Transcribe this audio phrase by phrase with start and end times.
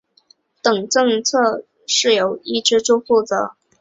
[0.63, 1.63] 等政策
[2.11, 3.53] 由这一支柱负责。